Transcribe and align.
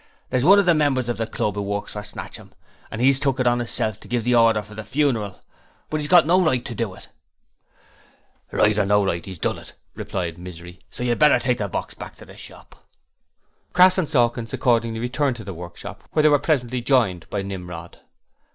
'There's 0.31 0.43
one 0.43 0.57
of 0.57 0.65
the 0.65 0.73
members 0.73 1.07
of 1.07 1.17
the 1.17 1.27
club 1.27 1.53
who 1.53 1.61
works 1.61 1.93
for 1.93 2.01
Snatchum, 2.01 2.53
and 2.89 2.99
'e's 2.99 3.19
took 3.19 3.39
it 3.39 3.45
on 3.45 3.61
'isself 3.61 3.99
to 3.99 4.07
give 4.07 4.23
the 4.23 4.33
order 4.33 4.63
for 4.63 4.73
the 4.73 4.83
funeral; 4.83 5.39
but 5.91 6.01
'e's 6.01 6.07
got 6.07 6.25
no 6.25 6.41
right 6.41 6.65
to 6.65 6.73
do 6.73 6.95
it.' 6.95 7.07
'Right 8.51 8.79
or 8.79 8.85
no 8.87 9.05
right, 9.05 9.27
'e's 9.27 9.37
done 9.37 9.59
it,' 9.59 9.73
replied 9.93 10.39
Misery, 10.39 10.79
'so 10.89 11.03
you'd 11.03 11.19
better 11.19 11.37
take 11.37 11.59
the 11.59 11.67
box 11.67 11.93
back 11.93 12.15
to 12.15 12.25
the 12.25 12.35
shop.' 12.35 12.83
Crass 13.73 13.99
and 13.99 14.09
Sawkins 14.09 14.51
accordingly 14.53 14.99
returned 14.99 15.35
to 15.35 15.43
the 15.43 15.53
workshop, 15.53 16.03
where 16.13 16.23
they 16.23 16.29
were 16.29 16.39
presently 16.39 16.81
joined 16.81 17.29
by 17.29 17.43
Nimrod. 17.43 17.99